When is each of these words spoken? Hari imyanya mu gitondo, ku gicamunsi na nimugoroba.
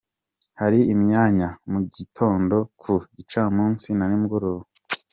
Hari 0.59 0.79
imyanya 0.93 1.47
mu 1.71 1.79
gitondo, 1.95 2.55
ku 2.81 2.93
gicamunsi 3.15 3.87
na 3.97 4.05
nimugoroba. 4.09 4.65